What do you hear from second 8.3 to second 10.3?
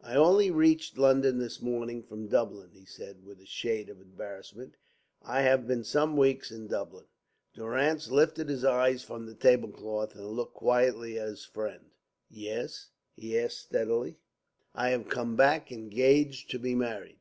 his eyes from the tablecloth and